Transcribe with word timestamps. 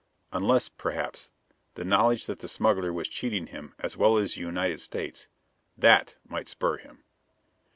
Unless, 0.31 0.69
perhaps, 0.69 1.29
the 1.75 1.85
knowledge 1.85 2.25
that 2.25 2.39
the 2.39 2.47
smuggler 2.47 2.91
was 2.91 3.07
cheating 3.07 3.45
him 3.45 3.75
as 3.77 3.95
well 3.95 4.17
as 4.17 4.33
the 4.33 4.41
United 4.41 4.81
States 4.81 5.27
that 5.77 6.15
might 6.27 6.49
spur 6.49 6.77
him. 6.77 7.03